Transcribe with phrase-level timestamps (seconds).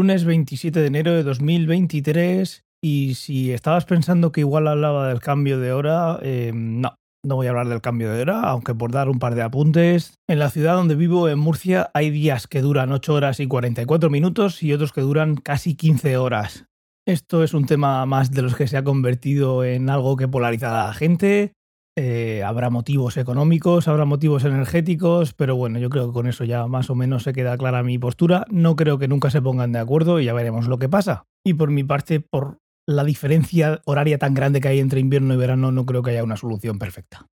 [0.00, 5.60] Lunes 27 de enero de 2023 y si estabas pensando que igual hablaba del cambio
[5.60, 9.10] de hora, eh, no, no voy a hablar del cambio de hora, aunque por dar
[9.10, 10.14] un par de apuntes.
[10.26, 14.08] En la ciudad donde vivo, en Murcia, hay días que duran 8 horas y 44
[14.08, 16.64] minutos y otros que duran casi 15 horas.
[17.06, 20.82] Esto es un tema más de los que se ha convertido en algo que polariza
[20.82, 21.52] a la gente.
[21.96, 26.66] Eh, habrá motivos económicos, habrá motivos energéticos, pero bueno, yo creo que con eso ya
[26.66, 28.44] más o menos se queda clara mi postura.
[28.50, 31.24] No creo que nunca se pongan de acuerdo y ya veremos lo que pasa.
[31.44, 35.36] Y por mi parte, por la diferencia horaria tan grande que hay entre invierno y
[35.36, 37.26] verano, no creo que haya una solución perfecta.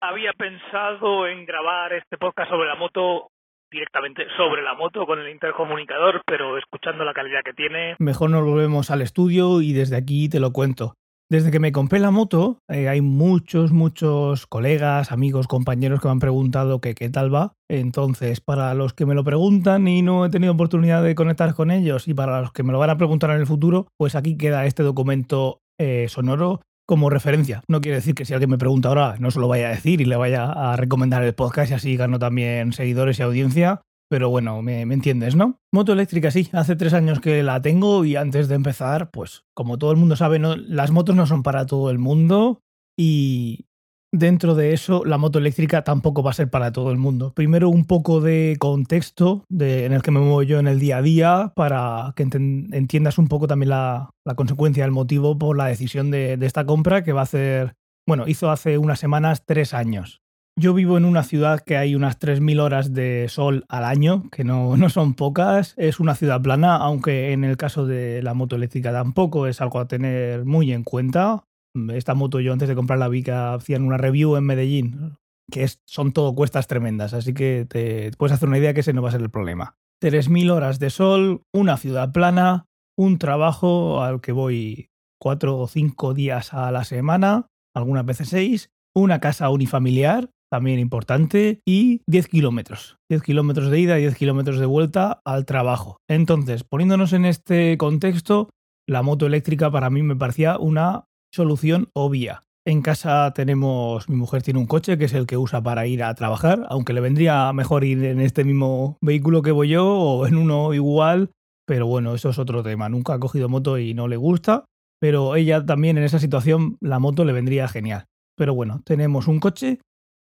[0.00, 3.30] Había pensado en grabar este podcast sobre la moto
[3.70, 7.96] directamente sobre la moto con el intercomunicador, pero escuchando la calidad que tiene.
[7.98, 10.94] Mejor nos volvemos al estudio y desde aquí te lo cuento.
[11.28, 16.12] Desde que me compré la moto, eh, hay muchos, muchos colegas, amigos, compañeros que me
[16.12, 17.54] han preguntado qué tal va.
[17.68, 21.72] Entonces, para los que me lo preguntan y no he tenido oportunidad de conectar con
[21.72, 24.36] ellos, y para los que me lo van a preguntar en el futuro, pues aquí
[24.36, 27.62] queda este documento eh, sonoro como referencia.
[27.66, 30.00] No quiere decir que si alguien me pregunta ahora no se lo vaya a decir
[30.00, 33.82] y le vaya a recomendar el podcast y así gano también seguidores y audiencia.
[34.08, 35.58] Pero bueno, me, entiendes, ¿no?
[35.72, 39.78] Moto eléctrica sí, hace tres años que la tengo y antes de empezar, pues como
[39.78, 42.60] todo el mundo sabe, las motos no son para todo el mundo
[42.96, 43.66] y
[44.12, 47.32] dentro de eso la moto eléctrica tampoco va a ser para todo el mundo.
[47.34, 50.98] Primero un poco de contexto de, en el que me muevo yo en el día
[50.98, 56.10] a día para que entiendas un poco también la, consecuencia, el motivo por la decisión
[56.10, 57.74] de, de esta compra que va a hacer,
[58.06, 60.22] bueno, hizo hace unas semanas tres años.
[60.58, 64.42] Yo vivo en una ciudad que hay unas 3.000 horas de sol al año, que
[64.42, 65.74] no, no, son pocas.
[65.76, 69.80] Es una ciudad plana, aunque en el caso de la moto eléctrica tampoco es algo
[69.80, 71.44] a tener muy en cuenta.
[71.92, 75.18] Esta moto yo antes de comprarla vi que hacían una review en Medellín,
[75.50, 78.94] que es, son todo cuestas tremendas, así que te puedes hacer una idea que ese
[78.94, 79.76] no va a ser el problema.
[80.02, 82.64] 3.000 horas de sol, una ciudad plana,
[82.96, 84.88] un trabajo al que voy
[85.20, 91.60] 4 o 5 días a la semana, algunas veces 6, una casa unifamiliar, también importante,
[91.66, 92.96] y 10 kilómetros.
[93.10, 95.98] 10 kilómetros de ida y 10 kilómetros de vuelta al trabajo.
[96.08, 98.50] Entonces, poniéndonos en este contexto,
[98.88, 102.42] la moto eléctrica para mí me parecía una solución obvia.
[102.66, 106.02] En casa tenemos, mi mujer tiene un coche que es el que usa para ir
[106.02, 110.26] a trabajar, aunque le vendría mejor ir en este mismo vehículo que voy yo o
[110.26, 111.30] en uno igual,
[111.64, 112.88] pero bueno, eso es otro tema.
[112.88, 114.64] Nunca ha cogido moto y no le gusta,
[115.00, 118.06] pero ella también en esa situación la moto le vendría genial.
[118.36, 119.78] Pero bueno, tenemos un coche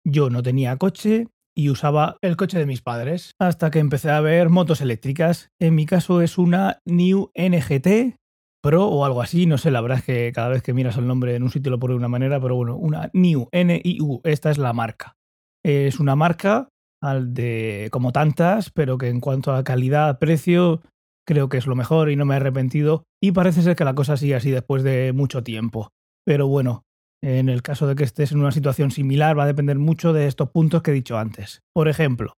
[0.04, 4.20] yo no tenía coche y usaba el coche de mis padres hasta que empecé a
[4.20, 5.50] ver motos eléctricas.
[5.60, 8.16] En mi caso es una New NGT
[8.62, 11.08] Pro o algo así, no sé, la verdad es que cada vez que miras el
[11.08, 14.52] nombre en un sitio lo pone de una manera, pero bueno, una New NIU, esta
[14.52, 15.16] es la marca.
[15.64, 16.68] Es una marca
[17.02, 20.80] al de como tantas, pero que en cuanto a calidad, precio,
[21.26, 23.02] creo que es lo mejor y no me he arrepentido.
[23.20, 25.88] Y parece ser que la cosa sigue así después de mucho tiempo.
[26.24, 26.84] Pero bueno,
[27.22, 30.26] en el caso de que estés en una situación similar, va a depender mucho de
[30.26, 31.62] estos puntos que he dicho antes.
[31.72, 32.34] Por ejemplo,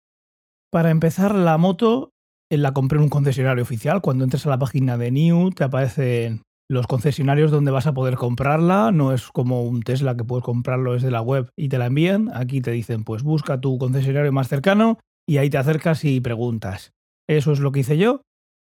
[0.73, 2.13] para empezar, la moto
[2.51, 4.01] eh, la compré en un concesionario oficial.
[4.01, 8.17] Cuando entres a la página de New, te aparecen los concesionarios donde vas a poder
[8.17, 8.91] comprarla.
[8.91, 12.31] No es como un Tesla que puedes comprarlo desde la web y te la envían.
[12.35, 16.93] Aquí te dicen, pues busca tu concesionario más cercano y ahí te acercas y preguntas.
[17.29, 18.23] Eso es lo que hice yo.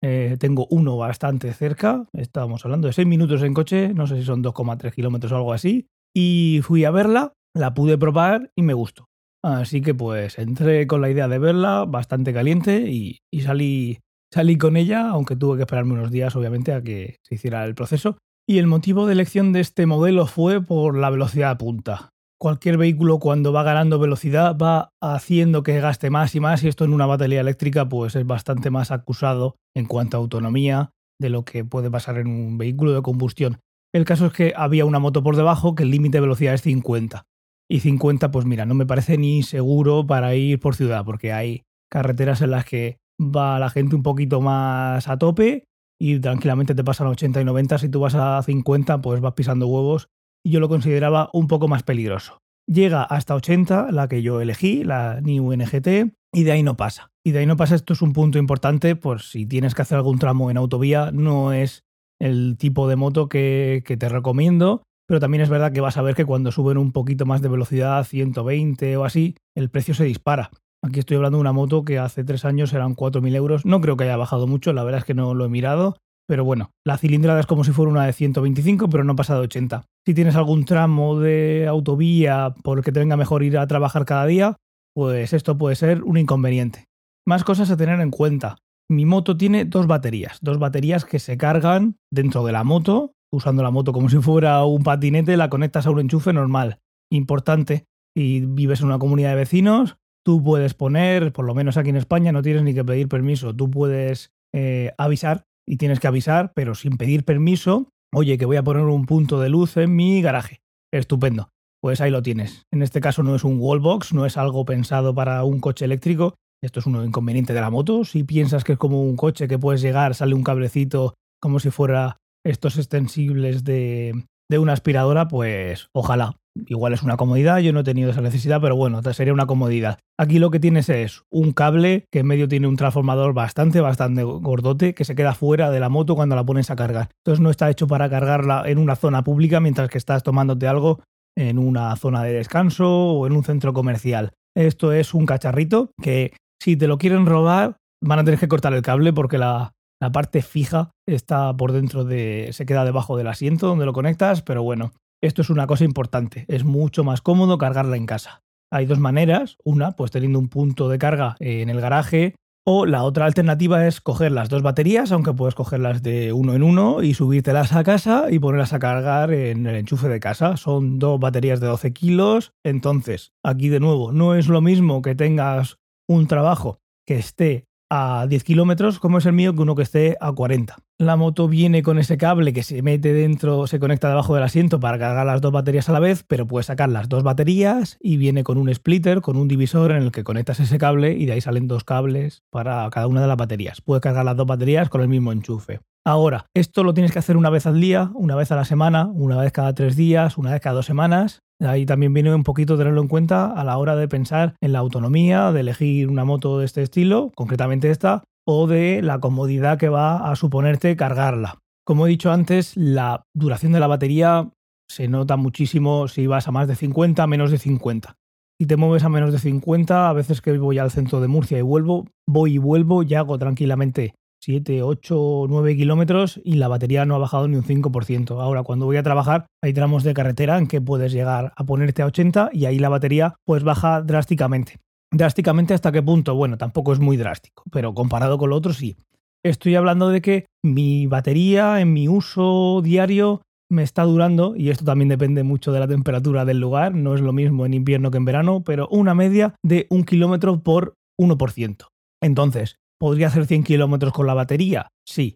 [0.05, 2.07] Eh, tengo uno bastante cerca.
[2.13, 3.95] Estábamos hablando de 6 minutos en coche.
[3.95, 5.87] No sé si son 2,3 kilómetros o algo así.
[6.15, 9.07] Y fui a verla, la pude probar y me gustó.
[9.45, 13.99] Así que pues entré con la idea de verla, bastante caliente, y, salí,
[14.33, 17.75] salí con ella, aunque tuve que esperarme unos días, obviamente, a que se hiciera el
[17.75, 18.19] proceso.
[18.49, 22.11] Y el motivo de elección de este modelo fue por la velocidad punta.
[22.41, 26.85] Cualquier vehículo cuando va ganando velocidad va haciendo que gaste más y más y esto
[26.85, 30.91] en una batería eléctrica pues es bastante más acusado en cuanto a autonomía
[31.21, 33.61] de lo que puede pasar en un vehículo de combustión.
[33.95, 36.63] El caso es que había una moto por debajo que el límite de velocidad es
[36.63, 37.27] 50.
[37.71, 41.63] Y 50, pues mira, no me parece ni seguro para ir por ciudad, porque hay
[41.91, 45.65] carreteras en las que va la gente un poquito más a tope
[46.01, 47.79] y tranquilamente te pasan a 80 y 90.
[47.79, 50.09] Si tú vas a 50, pues vas pisando huevos.
[50.45, 52.39] Y yo lo consideraba un poco más peligroso.
[52.67, 57.11] Llega hasta 80, la que yo elegí, la New NGT, y de ahí no pasa.
[57.25, 59.97] Y de ahí no pasa, esto es un punto importante, por si tienes que hacer
[59.97, 61.85] algún tramo en autovía, no es
[62.23, 66.15] el tipo de moto que, te recomiendo, pero también es verdad que vas a ver
[66.15, 70.51] que cuando suben un poquito más de velocidad, 120 o así, el precio se dispara.
[70.85, 73.67] Aquí estoy hablando de una moto que hace tres años eran 4.000 euros.
[73.67, 75.97] No creo que haya bajado mucho, la verdad es que no lo he mirado.
[76.29, 79.41] Pero bueno, la cilindrada es como si fuera una de 125, pero no pasa de
[79.41, 79.85] 80.
[80.07, 84.57] Si tienes algún tramo de autovía porque te venga mejor ir a trabajar cada día,
[84.95, 86.85] pues esto puede ser un inconveniente.
[87.27, 88.59] Más cosas a tener en cuenta.
[88.93, 93.63] Mi moto tiene dos baterías, dos baterías que se cargan dentro de la moto, usando
[93.63, 96.79] la moto como si fuera un patinete, la conectas a un enchufe normal.
[97.11, 101.89] Importante, si vives en una comunidad de vecinos, tú puedes poner, por lo menos aquí
[101.89, 106.09] en España, no tienes ni que pedir permiso, tú puedes eh, avisar y tienes que
[106.09, 109.97] avisar, pero sin pedir permiso, oye, que voy a poner un punto de luz en
[109.97, 110.61] mi garaje.
[110.93, 111.49] Estupendo.
[111.81, 112.67] Pues ahí lo tienes.
[112.71, 116.37] En este caso no es un wallbox, no es algo pensado para un coche eléctrico.
[116.63, 118.05] Esto es un inconveniente de la moto.
[118.05, 121.71] Si piensas que es como un coche que puedes llegar, sale un cablecito como si
[121.71, 126.37] fuera estos extensibles de, de una aspiradora, pues ojalá.
[126.67, 129.99] Igual es una comodidad, yo no he tenido esa necesidad, pero bueno, sería una comodidad.
[130.21, 134.23] Aquí lo que tienes es un cable que en medio tiene un transformador bastante, bastante
[134.23, 137.09] gordote que se queda fuera de la moto cuando la pones a cargar.
[137.25, 141.01] Entonces no está hecho para cargarla en una zona pública mientras que estás tomándote algo
[141.37, 144.33] en una zona de descanso o en un centro comercial.
[144.55, 148.73] Esto es un cacharrito que si te lo quieren robar van a tener que cortar
[148.73, 152.51] el cable porque la, la parte fija está por dentro de.
[152.53, 156.45] se queda debajo del asiento donde lo conectas, pero bueno, esto es una cosa importante.
[156.49, 158.43] Es mucho más cómodo cargarla en casa.
[158.73, 159.57] Hay dos maneras.
[159.65, 162.37] Una, pues teniendo un punto de carga en el garaje.
[162.65, 166.63] O la otra alternativa es coger las dos baterías, aunque puedes cogerlas de uno en
[166.63, 170.57] uno y subírtelas a casa y ponerlas a cargar en el enchufe de casa.
[170.57, 172.53] Son dos baterías de 12 kilos.
[172.65, 175.82] Entonces, aquí de nuevo, no es lo mismo que tengas
[176.15, 180.17] un trabajo que esté a 10 kilómetros, como es el mío, que uno que esté
[180.19, 180.77] a 40.
[180.99, 184.81] La moto viene con ese cable que se mete dentro, se conecta debajo del asiento
[184.81, 188.17] para cargar las dos baterías a la vez, pero puedes sacar las dos baterías y
[188.17, 191.33] viene con un splitter, con un divisor en el que conectas ese cable y de
[191.33, 193.83] ahí salen dos cables para cada una de las baterías.
[193.83, 195.81] Puedes cargar las dos baterías con el mismo enchufe.
[196.05, 199.07] Ahora, esto lo tienes que hacer una vez al día, una vez a la semana,
[199.07, 201.43] una vez cada tres días, una vez cada dos semanas.
[201.65, 204.81] Ahí también viene un poquito tenerlo en cuenta a la hora de pensar en la
[204.81, 209.89] autonomía, de elegir una moto de este estilo, concretamente esta, o de la comodidad que
[209.89, 211.59] va a suponerte cargarla.
[211.85, 214.51] Como he dicho antes, la duración de la batería
[214.91, 218.17] se nota muchísimo si vas a más de 50, menos de 50.
[218.61, 221.59] Si te mueves a menos de 50, a veces que voy al centro de Murcia
[221.59, 227.05] y vuelvo, voy y vuelvo y hago tranquilamente 7, 8, 9 kilómetros y la batería
[227.05, 228.41] no ha bajado ni un 5%.
[228.41, 232.03] Ahora, cuando voy a trabajar, hay tramos de carretera en que puedes llegar a ponerte
[232.03, 234.81] a 80 y ahí la batería pues baja drásticamente.
[235.13, 236.35] ¿Drásticamente hasta qué punto?
[236.35, 238.97] Bueno, tampoco es muy drástico, pero comparado con lo otro sí.
[239.45, 244.85] Estoy hablando de que mi batería en mi uso diario me está durando, y esto
[244.85, 248.19] también depende mucho de la temperatura del lugar, no es lo mismo en invierno que
[248.19, 251.87] en verano, pero una media de un kilómetro por 1%.
[252.23, 254.93] Entonces, ¿Podría hacer 100 kilómetros con la batería?
[255.05, 255.35] Sí.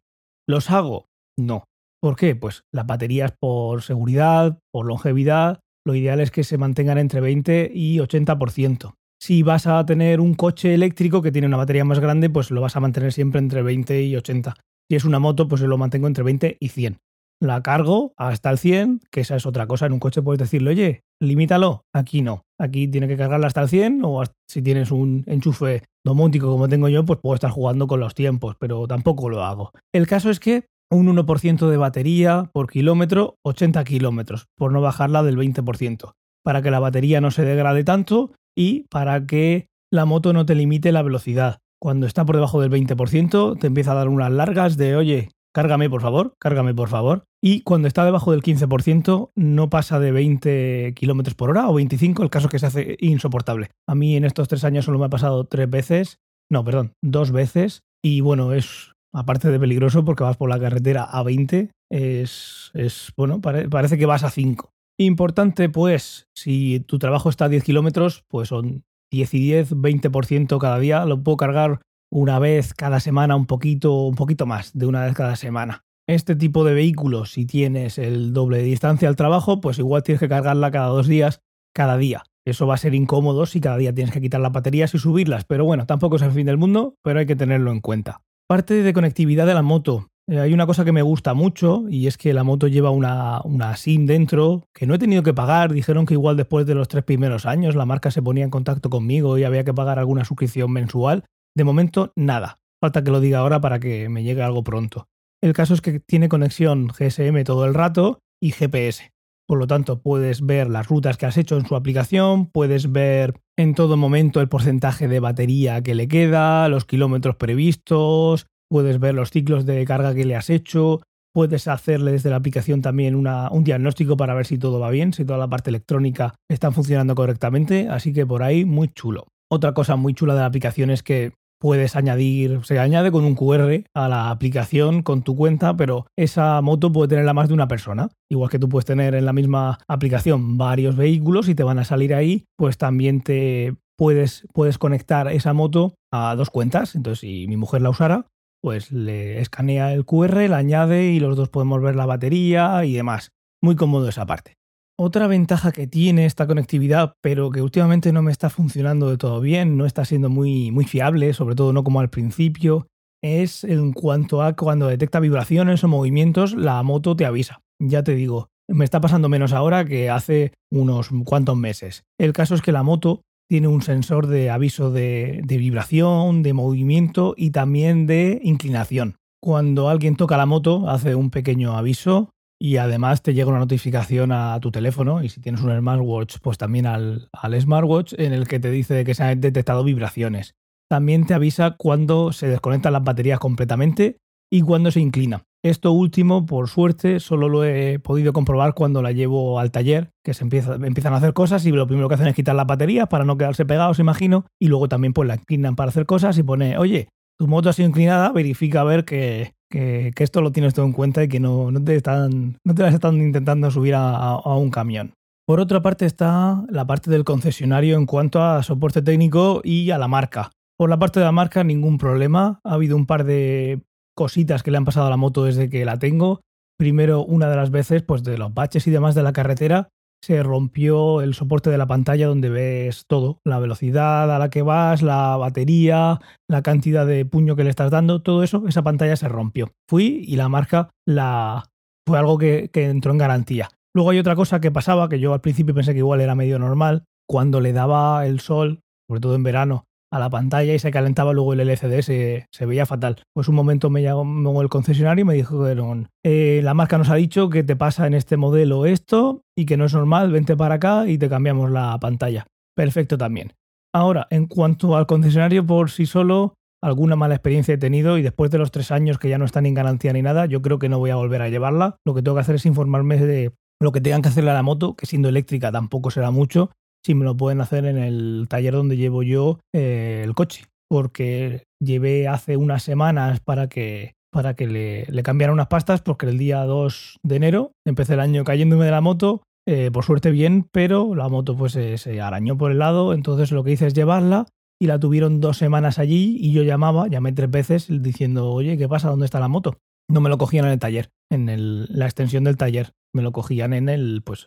[0.49, 1.09] ¿Los hago?
[1.37, 1.65] No.
[2.01, 2.37] ¿Por qué?
[2.37, 7.73] Pues las baterías por seguridad, por longevidad, lo ideal es que se mantengan entre 20
[7.75, 8.95] y 80%.
[9.21, 12.61] Si vas a tener un coche eléctrico que tiene una batería más grande, pues lo
[12.61, 14.55] vas a mantener siempre entre 20 y 80.
[14.89, 17.01] Si es una moto, pues lo mantengo entre 20 y 100
[17.41, 19.87] la cargo hasta el 100, que esa es otra cosa.
[19.87, 21.83] En un coche puedes decirle, oye, limítalo.
[21.94, 22.43] Aquí no.
[22.59, 26.88] Aquí tiene que cargarla hasta el 100 o si tienes un enchufe domótico como tengo
[26.88, 29.73] yo, pues puedo estar jugando con los tiempos, pero tampoco lo hago.
[29.93, 35.22] El caso es que un 1% de batería por kilómetro, 80 kilómetros, por no bajarla
[35.22, 36.13] del 20%,
[36.44, 40.55] para que la batería no se degrade tanto y para que la moto no te
[40.55, 41.58] limite la velocidad.
[41.81, 45.89] Cuando está por debajo del 20%, te empieza a dar unas largas de, oye, cárgame
[45.89, 47.25] por favor, cárgame por favor.
[47.43, 52.22] Y cuando está debajo del 15% no pasa de 20 km por hora o 25,
[52.22, 53.70] el caso que se hace insoportable.
[53.89, 56.19] A mí en estos tres años solo me ha pasado tres veces,
[56.51, 57.84] no, perdón, dos veces.
[58.05, 63.15] Y bueno, es aparte de peligroso porque vas por la carretera a 20, es, es
[63.17, 64.75] bueno, parece que vas a 5.
[64.98, 70.58] Importante, pues, si tu trabajo está a 10 kilómetros, pues son 10 y 10, 20%
[70.58, 71.06] cada día.
[71.06, 75.15] Lo puedo cargar una vez cada semana, un poquito, un poquito más de una vez
[75.15, 75.84] cada semana.
[76.08, 80.20] Este tipo de vehículos, si tienes el doble de distancia al trabajo, pues igual tienes
[80.20, 81.41] que cargarla cada dos días,
[81.75, 82.22] cada día.
[82.46, 85.44] Eso va a ser incómodo si cada día tienes que quitar las baterías y subirlas,
[85.44, 88.22] pero bueno, tampoco es el fin del mundo, pero hay que tenerlo en cuenta.
[88.48, 90.06] Parte de conectividad de la moto.
[90.29, 93.41] Eh, hay una cosa que me gusta mucho y es que la moto lleva una,
[93.43, 95.72] una SIM dentro que no he tenido que pagar.
[95.72, 98.91] Dijeron que igual después de los tres primeros años la marca se ponía en contacto
[98.91, 101.25] conmigo y había que pagar alguna suscripción mensual.
[101.56, 102.60] De momento, nada.
[102.82, 105.08] Falta que lo diga ahora para que me llegue algo pronto.
[105.43, 109.13] El caso es que tiene conexión GSM todo el rato y GPS.
[109.48, 113.41] Por lo tanto, puedes ver las rutas que has hecho en su aplicación, puedes ver
[113.56, 119.15] en todo momento el porcentaje de batería que le queda, los kilómetros previstos, puedes ver
[119.15, 121.01] los ciclos de carga que le has hecho,
[121.32, 125.25] puedes hacerle desde la aplicación también un diagnóstico para ver si todo va bien, si
[125.25, 129.27] toda la parte electrónica está funcionando correctamente, así que por ahí muy chulo.
[129.51, 133.34] Otra cosa muy chula de la aplicación es que puedes añadir, se añade con un
[133.34, 137.69] QR a la aplicación con tu cuenta, pero esa moto puede tenerla más de una
[137.69, 138.08] persona.
[138.31, 141.84] Igual que tú puedes tener en la misma aplicación varios vehículos y te van a
[141.84, 146.94] salir ahí, pues también te puedes, puedes conectar esa moto a dos cuentas.
[146.94, 148.27] Entonces, si mi mujer la usara,
[148.63, 152.94] pues le escanea el QR, la añade y los dos podemos ver la batería y
[152.94, 153.31] demás.
[153.63, 154.55] Muy cómodo esa parte.
[154.98, 159.43] Otra ventaja que tiene esta conectividad, pero que últimamente no me está funcionando de todo
[159.43, 162.86] bien, no está siendo muy, muy fiable, sobre todo no como al principio,
[163.22, 167.60] es en cuanto a cuando detecta vibraciones o movimientos, la moto te avisa.
[167.79, 172.05] Ya te digo, me está pasando menos ahora que hace unos cuantos meses.
[172.19, 176.55] El caso es que la moto tiene un sensor de aviso de, de vibración, de
[176.55, 179.17] movimiento y también de inclinación.
[179.43, 184.32] Cuando alguien toca la moto, hace un pequeño aviso y además te llega una notificación
[184.32, 187.29] a tu teléfono y si tienes un smartwatch, pues también al,
[187.60, 190.55] smartwatch en el que te dice que se han detectado vibraciones.
[190.89, 194.19] También te avisa cuando se desconectan las baterías completamente
[194.51, 195.43] y cuando se inclina.
[195.65, 200.32] Esto último, por suerte, solo lo he podido comprobar cuando la llevo al taller, que
[200.32, 203.25] se empiezan a hacer cosas y lo primero que hacen es quitar las baterías para
[203.25, 206.79] no quedarse pegados, imagino, y luego también pues la inclinan para hacer cosas y pone,
[206.79, 210.87] oye, tu moto ha sido inclinada, verifica a ver que, que, esto lo tienes todo
[210.87, 214.70] en cuenta y que no, te, están, no te las están intentando subir a, un
[214.70, 215.13] camión.
[215.46, 219.99] Por otra parte está la parte del concesionario en cuanto a soporte técnico y a
[219.99, 220.51] la marca.
[220.77, 222.61] Por la parte de la marca ningún problema.
[222.65, 223.82] Ha habido un par de
[224.15, 226.41] cositas que le han pasado a la moto desde que la tengo.
[226.79, 229.89] Primero, una de las veces, pues de los baches y demás de la carretera,
[230.23, 234.63] se rompió el soporte de la pantalla donde ves todo, la velocidad a la que
[234.63, 239.17] vas, la batería, la cantidad de puño que le estás dando, todo eso, esa pantalla
[239.17, 239.73] se rompió.
[239.89, 241.70] Fui y la marca la
[242.06, 243.69] fue algo que, que entró en garantía.
[243.94, 246.58] Luego hay otra cosa que pasaba, que yo al principio pensé que igual era medio
[246.58, 250.91] normal, cuando le daba el sol, sobre todo en verano, a la pantalla y se
[250.91, 253.22] calentaba luego el LCD, se, veía fatal.
[253.34, 257.17] Pues un momento me llamó el concesionario y me dijeron, eh, la marca nos ha
[257.17, 260.77] dicho que te pasa en este modelo esto y que no es normal, vente para
[260.77, 262.46] acá y te cambiamos la pantalla.
[262.75, 263.53] Perfecto también.
[263.94, 268.51] Ahora, en cuanto al concesionario por sí solo, alguna mala experiencia he tenido y después
[268.51, 270.89] de los tres años que ya no están en garantía ni nada, yo creo que
[270.89, 271.96] no voy a volver a llevarla.
[272.05, 274.63] Lo que tengo que hacer es informarme de lo que tengan que hacerle a la
[274.63, 276.70] moto, que siendo eléctrica tampoco será mucho,
[277.06, 280.65] si me lo pueden hacer en el taller donde llevo yo eh, el coche.
[280.91, 286.27] Porque llevé hace unas semanas para que, para que le, le cambiara unas pastas, porque
[286.27, 289.43] el día 2 de enero empecé el año cayéndome de la moto.
[289.69, 293.65] Eh, por suerte bien, pero la moto pues se, arañó por el lado, entonces lo
[293.65, 294.46] que hice es llevarla
[294.81, 298.89] y la tuvieron dos semanas allí y yo llamaba, llamé tres veces diciendo, oye, ¿qué
[298.89, 299.10] pasa?
[299.10, 299.79] ¿Dónde está la moto?
[300.08, 303.32] No me lo cogían en el taller, en el, la extensión del taller, me lo
[303.32, 304.46] cogían en el, pues,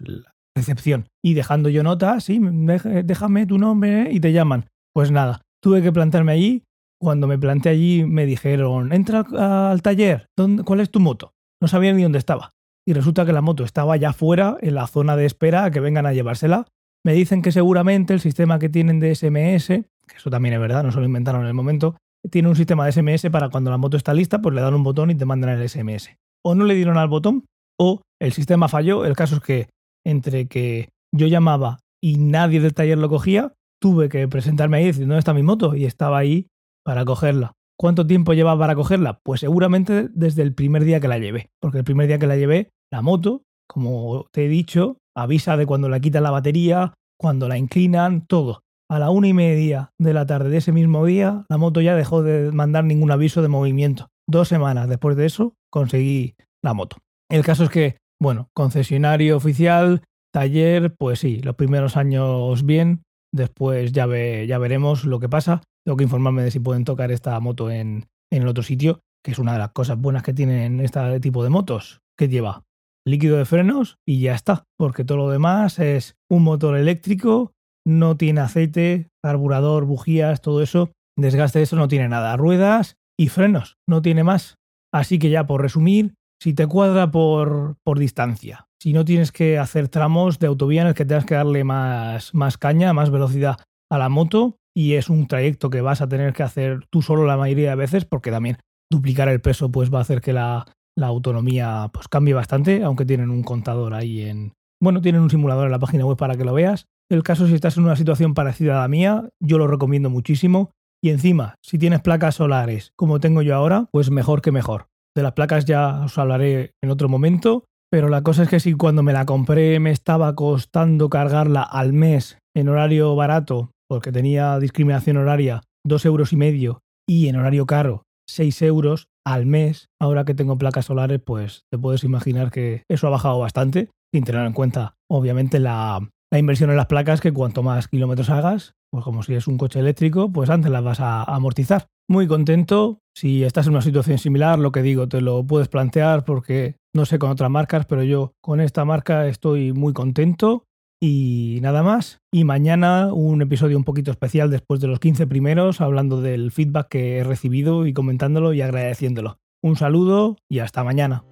[0.60, 1.08] recepción.
[1.24, 4.66] Y dejando yo nota, sí, déjame tu nombre y te llaman.
[4.94, 6.64] Pues nada, tuve que plantarme allí.
[7.02, 9.26] Cuando me planté allí me dijeron, entra
[9.72, 10.28] al taller,
[10.66, 11.32] ¿cuál es tu moto?
[11.62, 12.52] No sabía ni dónde estaba.
[12.86, 15.80] Y resulta que la moto estaba ya fuera, en la zona de espera, a que
[15.80, 16.66] vengan a llevársela.
[17.06, 20.84] Me dicen que seguramente el sistema que tienen de SMS, que eso también es verdad,
[20.84, 21.96] no se lo inventaron en el momento,
[22.30, 24.84] tiene un sistema de SMS para cuando la moto está lista, pues le dan un
[24.84, 26.10] botón y te mandan el SMS.
[26.44, 27.46] O no le dieron al botón,
[27.80, 29.06] o el sistema falló.
[29.06, 29.70] El caso es que
[30.06, 34.88] entre que yo llamaba y nadie del taller lo cogía, tuve que presentarme ahí y
[34.88, 35.76] decir, ¿dónde está mi moto?
[35.76, 36.48] Y estaba ahí
[36.86, 37.54] para cogerla.
[37.78, 39.20] ¿Cuánto tiempo llevaba para cogerla?
[39.24, 41.50] Pues seguramente desde el primer día que la llevé.
[41.62, 45.66] Porque el primer día que la llevé, la moto, como te he dicho, avisa de
[45.66, 48.64] cuando la quitan la batería, cuando la inclinan, todo.
[48.90, 51.96] A la una y media de la tarde de ese mismo día, la moto ya
[51.96, 54.08] dejó de mandar ningún aviso de movimiento.
[54.28, 56.98] Dos semanas después de eso, conseguí la moto.
[57.30, 63.92] El caso es que bueno, concesionario oficial, taller, pues sí, los primeros años bien, después
[63.92, 64.08] ya,
[64.46, 65.62] ya veremos lo que pasa.
[65.86, 69.32] Tengo que informarme de si pueden tocar esta moto en, en el otro sitio, que
[69.32, 72.64] es una de las cosas buenas que tienen este tipo de motos, que lleva
[73.06, 77.54] líquido de frenos y ya está, porque todo lo demás es un motor eléctrico,
[77.86, 83.30] no tiene aceite, carburador, bujías, todo eso, desgaste de eso no tiene nada, ruedas y
[83.30, 84.58] frenos, no tiene más.
[84.94, 89.58] Así que ya por resumir, si te cuadra por, por, distancia, si no tienes que
[89.58, 93.58] hacer tramos de autovía en el que tengas que darle más, más caña, más velocidad
[93.92, 97.26] a la moto y es un trayecto que vas a tener que hacer tú solo
[97.26, 98.58] la mayoría de veces porque también
[98.92, 100.66] duplicar el peso pues va a hacer que la,
[100.96, 104.54] la autonomía pues cambie bastante, aunque tienen un contador ahí en...
[104.82, 106.86] Bueno, tienen un simulador en la página web para que lo veas.
[107.10, 110.72] El caso si estás en una situación parecida a la mía, yo lo recomiendo muchísimo.
[111.02, 114.88] Y encima, si tienes placas solares como tengo yo ahora, pues mejor que mejor.
[115.16, 118.74] De las placas ya os hablaré en otro momento, pero la cosa es que si
[118.74, 124.60] cuando me la compré me estaba costando cargarla al mes en horario barato, porque tenía
[124.60, 129.88] discriminación horaria, dos euros y medio, y en horario caro 6 euros al mes.
[130.00, 134.24] Ahora que tengo placas solares, pues te puedes imaginar que eso ha bajado bastante, sin
[134.24, 138.76] tener en cuenta, obviamente, la, la inversión en las placas, que cuanto más kilómetros hagas,
[138.92, 141.88] pues como si es un coche eléctrico, pues antes las vas a amortizar.
[142.08, 143.00] Muy contento.
[143.16, 147.06] Si estás en una situación similar, lo que digo, te lo puedes plantear porque no
[147.06, 150.66] sé con otras marcas, pero yo con esta marca estoy muy contento.
[151.02, 152.20] Y nada más.
[152.32, 156.90] Y mañana un episodio un poquito especial después de los 15 primeros, hablando del feedback
[156.90, 159.38] que he recibido y comentándolo y agradeciéndolo.
[159.64, 161.24] Un saludo y hasta mañana.